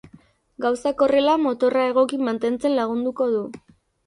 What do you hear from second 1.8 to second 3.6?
egoki mantentzen lagunduko du.